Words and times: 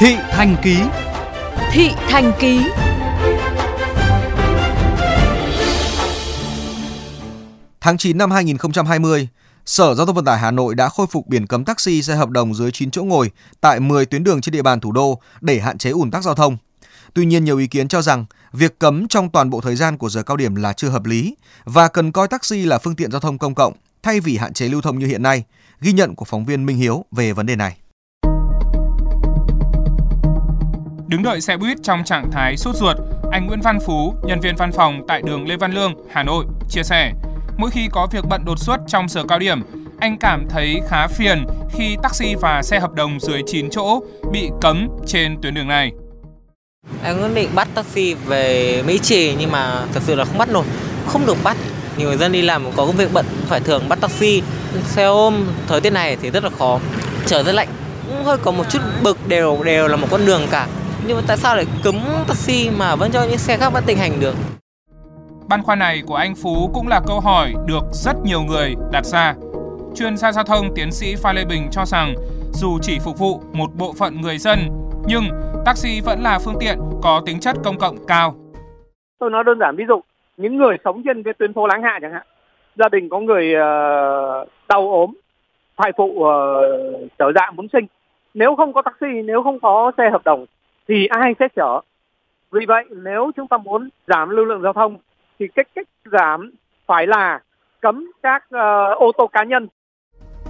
Thị 0.00 0.16
Thành 0.30 0.56
Ký 0.62 0.78
Thị 1.72 1.90
Thành 2.08 2.32
Ký 2.40 2.60
Tháng 7.80 7.98
9 7.98 8.18
năm 8.18 8.30
2020, 8.30 9.28
Sở 9.66 9.94
Giao 9.94 10.06
thông 10.06 10.14
Vận 10.14 10.24
tải 10.24 10.38
Hà 10.38 10.50
Nội 10.50 10.74
đã 10.74 10.88
khôi 10.88 11.06
phục 11.10 11.26
biển 11.26 11.46
cấm 11.46 11.64
taxi 11.64 12.02
xe 12.02 12.14
hợp 12.14 12.30
đồng 12.30 12.54
dưới 12.54 12.70
9 12.70 12.90
chỗ 12.90 13.04
ngồi 13.04 13.30
tại 13.60 13.80
10 13.80 14.06
tuyến 14.06 14.24
đường 14.24 14.40
trên 14.40 14.52
địa 14.52 14.62
bàn 14.62 14.80
thủ 14.80 14.92
đô 14.92 15.20
để 15.40 15.60
hạn 15.60 15.78
chế 15.78 15.90
ùn 15.90 16.10
tắc 16.10 16.22
giao 16.24 16.34
thông. 16.34 16.56
Tuy 17.14 17.26
nhiên, 17.26 17.44
nhiều 17.44 17.58
ý 17.58 17.66
kiến 17.66 17.88
cho 17.88 18.02
rằng 18.02 18.24
việc 18.52 18.78
cấm 18.78 19.08
trong 19.08 19.30
toàn 19.30 19.50
bộ 19.50 19.60
thời 19.60 19.76
gian 19.76 19.98
của 19.98 20.08
giờ 20.08 20.22
cao 20.22 20.36
điểm 20.36 20.54
là 20.54 20.72
chưa 20.72 20.88
hợp 20.88 21.04
lý 21.04 21.34
và 21.64 21.88
cần 21.88 22.12
coi 22.12 22.28
taxi 22.28 22.64
là 22.64 22.78
phương 22.78 22.96
tiện 22.96 23.10
giao 23.10 23.20
thông 23.20 23.38
công 23.38 23.54
cộng 23.54 23.72
thay 24.02 24.20
vì 24.20 24.36
hạn 24.36 24.52
chế 24.52 24.68
lưu 24.68 24.80
thông 24.80 24.98
như 24.98 25.06
hiện 25.06 25.22
nay. 25.22 25.44
Ghi 25.80 25.92
nhận 25.92 26.14
của 26.14 26.24
phóng 26.24 26.44
viên 26.44 26.66
Minh 26.66 26.76
Hiếu 26.76 27.04
về 27.12 27.32
vấn 27.32 27.46
đề 27.46 27.56
này. 27.56 27.76
Đứng 31.08 31.22
đợi 31.22 31.40
xe 31.40 31.56
buýt 31.56 31.78
trong 31.82 32.04
trạng 32.04 32.30
thái 32.32 32.56
sốt 32.56 32.76
ruột, 32.76 32.96
anh 33.32 33.46
Nguyễn 33.46 33.60
Văn 33.60 33.78
Phú, 33.86 34.14
nhân 34.22 34.40
viên 34.40 34.56
văn 34.56 34.72
phòng 34.72 35.00
tại 35.08 35.22
đường 35.22 35.48
Lê 35.48 35.56
Văn 35.56 35.72
Lương, 35.72 35.94
Hà 36.10 36.22
Nội, 36.22 36.44
chia 36.68 36.82
sẻ, 36.82 37.12
mỗi 37.56 37.70
khi 37.70 37.88
có 37.92 38.06
việc 38.12 38.24
bận 38.28 38.44
đột 38.44 38.58
xuất 38.58 38.76
trong 38.88 39.08
giờ 39.08 39.22
cao 39.28 39.38
điểm, 39.38 39.62
anh 40.00 40.16
cảm 40.20 40.46
thấy 40.50 40.80
khá 40.88 41.06
phiền 41.06 41.44
khi 41.70 41.96
taxi 42.02 42.34
và 42.40 42.62
xe 42.62 42.80
hợp 42.80 42.94
đồng 42.94 43.20
dưới 43.20 43.42
9 43.46 43.70
chỗ 43.70 44.00
bị 44.32 44.50
cấm 44.60 44.88
trên 45.06 45.40
tuyến 45.42 45.54
đường 45.54 45.68
này. 45.68 45.92
Em 47.04 47.18
quyết 47.18 47.34
định 47.34 47.50
bắt 47.54 47.68
taxi 47.74 48.14
về 48.14 48.82
Mỹ 48.86 48.98
Trì 48.98 49.34
nhưng 49.38 49.52
mà 49.52 49.82
thật 49.94 50.02
sự 50.06 50.14
là 50.14 50.24
không 50.24 50.38
bắt 50.38 50.48
nổi, 50.48 50.64
không 51.06 51.26
được 51.26 51.36
bắt. 51.44 51.56
Nhiều 51.96 52.08
người 52.08 52.16
dân 52.16 52.32
đi 52.32 52.42
làm 52.42 52.64
có 52.76 52.86
công 52.86 52.96
việc 52.96 53.12
bận 53.12 53.26
phải 53.46 53.60
thường 53.60 53.88
bắt 53.88 54.00
taxi, 54.00 54.42
xe 54.84 55.04
ôm 55.04 55.46
thời 55.68 55.80
tiết 55.80 55.90
này 55.90 56.16
thì 56.22 56.30
rất 56.30 56.44
là 56.44 56.50
khó. 56.58 56.80
Trời 57.26 57.44
rất 57.44 57.52
lạnh, 57.52 57.68
cũng 58.08 58.24
hơi 58.24 58.36
có 58.38 58.50
một 58.50 58.64
chút 58.70 58.80
bực 59.02 59.28
đều 59.28 59.62
đều 59.64 59.88
là 59.88 59.96
một 59.96 60.06
con 60.10 60.26
đường 60.26 60.42
cả. 60.50 60.66
Nhưng 61.06 61.16
mà 61.16 61.22
tại 61.28 61.36
sao 61.36 61.56
lại 61.56 61.64
cấm 61.84 61.94
taxi 62.28 62.70
mà 62.78 62.96
vẫn 62.96 63.10
cho 63.12 63.20
những 63.28 63.38
xe 63.38 63.56
khác 63.56 63.70
vẫn 63.72 63.82
tình 63.86 63.98
hành 63.98 64.12
được? 64.20 64.34
Băn 65.48 65.62
khoăn 65.62 65.78
này 65.78 66.02
của 66.06 66.14
anh 66.14 66.34
Phú 66.42 66.70
cũng 66.74 66.88
là 66.88 67.00
câu 67.06 67.20
hỏi 67.20 67.54
được 67.66 67.82
rất 67.92 68.16
nhiều 68.24 68.40
người 68.42 68.74
đặt 68.92 69.04
ra. 69.04 69.34
Chuyên 69.94 70.16
gia 70.16 70.32
giao 70.32 70.44
thông 70.44 70.74
tiến 70.74 70.92
sĩ 70.92 71.14
Phan 71.22 71.36
Lê 71.36 71.44
Bình 71.44 71.68
cho 71.70 71.84
rằng 71.84 72.14
dù 72.52 72.78
chỉ 72.82 72.98
phục 73.04 73.18
vụ 73.18 73.40
một 73.52 73.70
bộ 73.78 73.92
phận 73.98 74.20
người 74.20 74.38
dân, 74.38 74.58
nhưng 75.06 75.24
taxi 75.66 76.00
vẫn 76.00 76.20
là 76.22 76.38
phương 76.44 76.56
tiện 76.60 76.78
có 77.02 77.22
tính 77.26 77.40
chất 77.40 77.56
công 77.64 77.78
cộng 77.78 77.96
cao. 78.06 78.34
Tôi 79.18 79.30
nói 79.30 79.44
đơn 79.44 79.58
giản 79.58 79.76
ví 79.76 79.84
dụ, 79.88 80.00
những 80.36 80.56
người 80.56 80.76
sống 80.84 81.02
trên 81.04 81.22
cái 81.22 81.34
tuyến 81.38 81.54
phố 81.54 81.66
Láng 81.66 81.82
Hạ 81.82 81.98
chẳng 82.02 82.12
hạn, 82.12 82.26
gia 82.76 82.88
đình 82.88 83.08
có 83.08 83.20
người 83.20 83.52
uh, 83.54 84.48
đau 84.68 84.90
ốm, 84.90 85.14
thai 85.76 85.92
phụ 85.96 86.04
uh, 86.04 86.26
trở 87.18 87.32
dạ 87.34 87.50
muốn 87.50 87.66
sinh, 87.72 87.86
nếu 88.34 88.56
không 88.56 88.72
có 88.72 88.82
taxi, 88.82 89.22
nếu 89.24 89.42
không 89.42 89.60
có 89.60 89.92
xe 89.98 90.10
hợp 90.12 90.24
đồng 90.24 90.46
thì 90.88 91.06
ai 91.06 91.34
sẽ 91.38 91.48
chở? 91.56 91.80
Vì 92.52 92.66
vậy 92.68 92.84
nếu 92.90 93.30
chúng 93.36 93.48
ta 93.48 93.56
muốn 93.58 93.88
giảm 94.06 94.28
lưu 94.28 94.44
lượng 94.44 94.62
giao 94.62 94.72
thông 94.72 94.96
thì 95.38 95.46
cách 95.54 95.66
cách 95.74 95.88
giảm 96.12 96.52
phải 96.86 97.06
là 97.06 97.40
cấm 97.80 98.12
các 98.22 98.44
uh, 98.44 98.98
ô 98.98 99.12
tô 99.18 99.26
cá 99.26 99.44
nhân. 99.44 99.68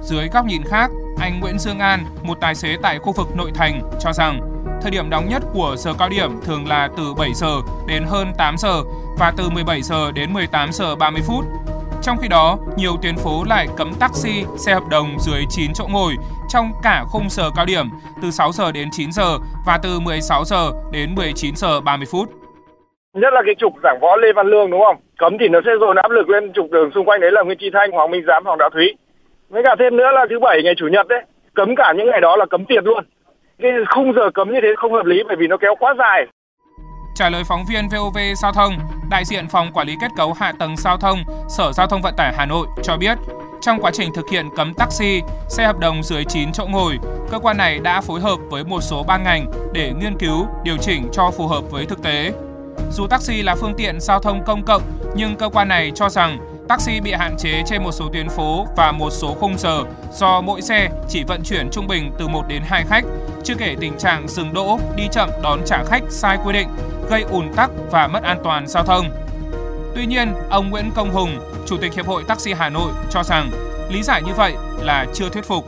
Dưới 0.00 0.28
góc 0.34 0.46
nhìn 0.46 0.62
khác, 0.66 0.90
anh 1.20 1.40
Nguyễn 1.40 1.58
Dương 1.58 1.78
An, 1.78 2.00
một 2.22 2.40
tài 2.40 2.54
xế 2.54 2.76
tại 2.82 2.98
khu 2.98 3.12
vực 3.12 3.26
nội 3.36 3.50
thành 3.54 3.80
cho 4.00 4.12
rằng 4.12 4.40
thời 4.82 4.90
điểm 4.90 5.10
nóng 5.10 5.28
nhất 5.28 5.42
của 5.54 5.74
giờ 5.78 5.92
cao 5.98 6.08
điểm 6.08 6.30
thường 6.44 6.68
là 6.68 6.88
từ 6.96 7.14
7 7.18 7.34
giờ 7.34 7.60
đến 7.88 8.04
hơn 8.06 8.32
8 8.38 8.54
giờ 8.58 8.82
và 9.18 9.32
từ 9.36 9.50
17 9.50 9.82
giờ 9.82 10.12
đến 10.12 10.32
18 10.32 10.72
giờ 10.72 10.96
30 10.96 11.22
phút. 11.26 11.44
Trong 12.02 12.16
khi 12.22 12.28
đó, 12.28 12.58
nhiều 12.76 12.96
tuyến 13.02 13.16
phố 13.16 13.44
lại 13.44 13.66
cấm 13.76 13.92
taxi, 14.00 14.44
xe 14.56 14.74
hợp 14.74 14.82
đồng 14.90 15.16
dưới 15.20 15.44
9 15.48 15.72
chỗ 15.74 15.86
ngồi 15.92 16.14
trong 16.54 16.72
cả 16.82 17.04
khung 17.10 17.28
giờ 17.30 17.50
cao 17.56 17.66
điểm 17.66 17.86
từ 18.22 18.30
6 18.30 18.52
giờ 18.52 18.72
đến 18.72 18.88
9 18.92 19.12
giờ 19.12 19.38
và 19.66 19.78
từ 19.82 20.00
16 20.00 20.44
giờ 20.44 20.70
đến 20.92 21.14
19 21.14 21.56
giờ 21.56 21.80
30 21.80 22.06
phút. 22.10 22.28
Nhất 23.14 23.32
là 23.32 23.42
cái 23.46 23.54
trục 23.58 23.72
giảng 23.82 23.98
võ 24.00 24.16
Lê 24.16 24.32
Văn 24.36 24.46
Lương 24.46 24.70
đúng 24.70 24.80
không? 24.86 24.96
Cấm 25.18 25.38
thì 25.40 25.48
nó 25.48 25.60
sẽ 25.64 25.70
dồn 25.80 25.96
áp 25.96 26.10
lực 26.10 26.28
lên 26.28 26.52
trục 26.54 26.70
đường 26.70 26.90
xung 26.94 27.08
quanh 27.08 27.20
đấy 27.20 27.30
là 27.32 27.42
Nguyễn 27.42 27.58
Tri 27.60 27.70
Thanh, 27.72 27.90
Hoàng 27.90 28.10
Minh 28.10 28.24
Giám, 28.26 28.44
Hoàng 28.44 28.58
Đạo 28.58 28.70
Thúy. 28.70 28.94
Với 29.48 29.62
cả 29.64 29.76
thêm 29.78 29.96
nữa 29.96 30.10
là 30.14 30.26
thứ 30.30 30.38
bảy 30.38 30.62
ngày 30.64 30.74
chủ 30.76 30.86
nhật 30.86 31.08
đấy, 31.08 31.22
cấm 31.54 31.76
cả 31.76 31.92
những 31.96 32.10
ngày 32.10 32.20
đó 32.20 32.36
là 32.36 32.46
cấm 32.46 32.64
tiệt 32.64 32.84
luôn. 32.84 33.04
Cái 33.62 33.70
khung 33.94 34.12
giờ 34.16 34.30
cấm 34.34 34.52
như 34.52 34.60
thế 34.62 34.68
không 34.76 34.92
hợp 34.92 35.06
lý 35.06 35.22
bởi 35.28 35.36
vì 35.36 35.46
nó 35.46 35.56
kéo 35.56 35.74
quá 35.80 35.94
dài. 35.98 36.26
Trả 37.14 37.30
lời 37.30 37.42
phóng 37.48 37.64
viên 37.68 37.88
VOV 37.88 38.18
Giao 38.42 38.52
thông, 38.52 38.72
đại 39.10 39.24
diện 39.24 39.44
phòng 39.48 39.66
quản 39.74 39.86
lý 39.86 39.94
kết 40.00 40.10
cấu 40.16 40.32
hạ 40.32 40.52
tầng 40.58 40.76
giao 40.76 40.96
thông, 40.96 41.18
Sở 41.48 41.72
Giao 41.72 41.86
thông 41.86 42.02
Vận 42.02 42.14
tải 42.16 42.32
Hà 42.36 42.46
Nội 42.46 42.66
cho 42.82 42.96
biết, 42.96 43.18
trong 43.64 43.80
quá 43.80 43.90
trình 43.94 44.12
thực 44.14 44.30
hiện 44.30 44.48
cấm 44.56 44.74
taxi, 44.74 45.20
xe 45.48 45.66
hợp 45.66 45.78
đồng 45.78 46.02
dưới 46.02 46.24
9 46.24 46.52
chỗ 46.52 46.66
ngồi, 46.66 46.98
cơ 47.30 47.38
quan 47.38 47.56
này 47.56 47.78
đã 47.78 48.00
phối 48.00 48.20
hợp 48.20 48.36
với 48.50 48.64
một 48.64 48.80
số 48.80 49.02
ban 49.02 49.22
ngành 49.22 49.52
để 49.72 49.92
nghiên 50.00 50.18
cứu, 50.18 50.46
điều 50.64 50.76
chỉnh 50.76 51.08
cho 51.12 51.30
phù 51.30 51.46
hợp 51.46 51.70
với 51.70 51.86
thực 51.86 52.02
tế. 52.02 52.32
Dù 52.92 53.06
taxi 53.06 53.42
là 53.42 53.54
phương 53.54 53.74
tiện 53.76 54.00
giao 54.00 54.20
thông 54.20 54.44
công 54.44 54.62
cộng, 54.62 54.82
nhưng 55.16 55.36
cơ 55.36 55.48
quan 55.48 55.68
này 55.68 55.92
cho 55.94 56.08
rằng 56.08 56.38
taxi 56.68 57.00
bị 57.00 57.12
hạn 57.12 57.36
chế 57.38 57.62
trên 57.66 57.82
một 57.82 57.92
số 57.92 58.08
tuyến 58.12 58.28
phố 58.28 58.66
và 58.76 58.92
một 58.92 59.10
số 59.10 59.34
khung 59.40 59.58
giờ 59.58 59.82
do 60.12 60.40
mỗi 60.40 60.62
xe 60.62 60.88
chỉ 61.08 61.24
vận 61.24 61.42
chuyển 61.42 61.68
trung 61.70 61.86
bình 61.86 62.12
từ 62.18 62.28
1 62.28 62.42
đến 62.48 62.62
2 62.64 62.84
khách, 62.88 63.04
chưa 63.44 63.54
kể 63.54 63.76
tình 63.80 63.98
trạng 63.98 64.28
dừng 64.28 64.54
đỗ, 64.54 64.78
đi 64.96 65.04
chậm 65.12 65.30
đón 65.42 65.60
trả 65.66 65.84
khách 65.84 66.02
sai 66.08 66.38
quy 66.44 66.52
định, 66.52 66.68
gây 67.10 67.22
ùn 67.22 67.52
tắc 67.56 67.70
và 67.90 68.06
mất 68.06 68.22
an 68.22 68.38
toàn 68.44 68.66
giao 68.66 68.84
thông. 68.84 69.23
Tuy 69.94 70.06
nhiên, 70.06 70.28
ông 70.50 70.70
Nguyễn 70.70 70.84
Công 70.96 71.10
Hùng, 71.10 71.28
Chủ 71.66 71.76
tịch 71.82 71.92
Hiệp 71.94 72.06
hội 72.06 72.22
Taxi 72.28 72.52
Hà 72.52 72.68
Nội 72.68 72.90
cho 73.10 73.22
rằng 73.22 73.44
lý 73.92 74.02
giải 74.02 74.22
như 74.26 74.32
vậy 74.36 74.52
là 74.82 75.06
chưa 75.12 75.28
thuyết 75.32 75.44
phục. 75.44 75.64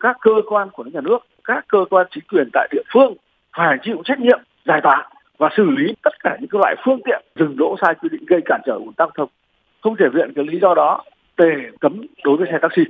Các 0.00 0.16
cơ 0.20 0.30
quan 0.48 0.68
của 0.72 0.84
nhà 0.84 1.00
nước, 1.00 1.18
các 1.44 1.64
cơ 1.68 1.78
quan 1.90 2.06
chính 2.10 2.24
quyền 2.32 2.48
tại 2.52 2.68
địa 2.72 2.82
phương 2.92 3.14
phải 3.56 3.76
chịu 3.82 4.02
trách 4.04 4.20
nhiệm 4.20 4.40
giải 4.66 4.80
tỏa 4.82 5.08
và 5.38 5.48
xử 5.56 5.64
lý 5.70 5.94
tất 6.02 6.10
cả 6.24 6.36
những 6.40 6.50
cái 6.50 6.58
loại 6.58 6.74
phương 6.84 7.00
tiện 7.04 7.24
dừng 7.38 7.56
đỗ 7.56 7.76
sai 7.82 7.94
quy 7.94 8.08
định 8.08 8.24
gây 8.26 8.40
cản 8.44 8.60
trở 8.66 8.72
ủn 8.72 8.92
tắc 8.92 9.08
thông. 9.16 9.28
Không 9.82 9.96
thể 9.96 10.06
viện 10.14 10.32
cái 10.36 10.44
lý 10.44 10.58
do 10.62 10.74
đó 10.74 11.04
để 11.36 11.50
cấm 11.80 12.06
đối 12.24 12.36
với 12.36 12.48
xe 12.52 12.58
taxi. 12.62 12.82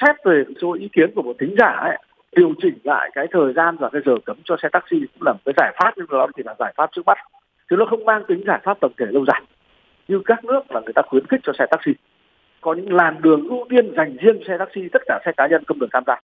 Xét 0.00 0.16
về 0.24 0.44
số 0.62 0.72
ý 0.72 0.88
kiến 0.92 1.10
của 1.14 1.22
một 1.22 1.36
thính 1.40 1.54
giả 1.58 1.66
ấy, 1.66 1.96
điều 2.36 2.52
chỉnh 2.62 2.78
lại 2.84 3.10
cái 3.14 3.26
thời 3.32 3.52
gian 3.52 3.76
và 3.76 3.88
cái 3.92 4.02
giờ 4.04 4.12
cấm 4.24 4.36
cho 4.44 4.56
xe 4.62 4.68
taxi 4.72 4.96
cũng 5.00 5.22
là 5.26 5.32
một 5.32 5.40
cái 5.44 5.54
giải 5.56 5.72
pháp 5.78 5.94
nhưng 5.96 6.06
đó 6.10 6.26
chỉ 6.36 6.42
là 6.46 6.54
giải 6.58 6.72
pháp 6.76 6.90
trước 6.92 7.02
mắt. 7.06 7.18
Chứ 7.70 7.76
nó 7.76 7.86
không 7.90 8.04
mang 8.04 8.22
tính 8.28 8.42
giải 8.46 8.60
pháp 8.64 8.80
tổng 8.80 8.92
thể 8.98 9.06
lâu 9.10 9.24
dài 9.26 9.42
như 10.10 10.20
các 10.24 10.44
nước 10.44 10.60
là 10.68 10.80
người 10.80 10.92
ta 10.92 11.02
khuyến 11.08 11.26
khích 11.26 11.40
cho 11.46 11.52
xe 11.58 11.64
taxi 11.70 11.92
có 12.60 12.74
những 12.74 12.92
làn 12.92 13.22
đường 13.22 13.48
ưu 13.48 13.66
tiên 13.70 13.94
dành 13.96 14.16
riêng 14.22 14.42
xe 14.48 14.54
taxi 14.58 14.80
tất 14.92 15.02
cả 15.06 15.20
xe 15.24 15.32
cá 15.36 15.46
nhân 15.46 15.64
không 15.66 15.78
được 15.78 15.88
tham 15.92 16.04
gia 16.06 16.16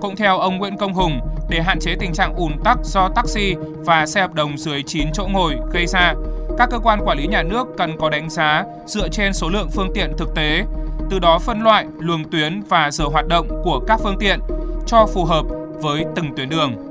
cũng 0.00 0.16
theo 0.16 0.38
ông 0.38 0.58
Nguyễn 0.58 0.76
Công 0.76 0.92
Hùng, 0.92 1.20
để 1.50 1.60
hạn 1.60 1.78
chế 1.80 1.94
tình 2.00 2.12
trạng 2.12 2.34
ùn 2.34 2.52
tắc 2.64 2.78
do 2.84 3.08
taxi 3.16 3.54
và 3.86 4.06
xe 4.06 4.20
hợp 4.20 4.34
đồng 4.34 4.58
dưới 4.58 4.82
9 4.82 5.08
chỗ 5.12 5.26
ngồi 5.32 5.54
gây 5.72 5.86
ra, 5.86 6.14
các 6.58 6.68
cơ 6.70 6.78
quan 6.78 7.00
quản 7.04 7.18
lý 7.18 7.26
nhà 7.26 7.42
nước 7.42 7.66
cần 7.78 7.90
có 7.98 8.10
đánh 8.10 8.30
giá 8.30 8.64
dựa 8.86 9.08
trên 9.08 9.32
số 9.32 9.48
lượng 9.48 9.68
phương 9.74 9.90
tiện 9.94 10.10
thực 10.18 10.28
tế, 10.36 10.64
từ 11.10 11.18
đó 11.18 11.38
phân 11.38 11.62
loại 11.62 11.86
luồng 12.00 12.24
tuyến 12.30 12.60
và 12.68 12.90
giờ 12.90 13.04
hoạt 13.04 13.28
động 13.28 13.46
của 13.64 13.80
các 13.88 14.00
phương 14.02 14.16
tiện 14.20 14.38
cho 14.86 15.06
phù 15.14 15.24
hợp 15.24 15.44
với 15.82 16.04
từng 16.16 16.26
tuyến 16.36 16.48
đường. 16.48 16.87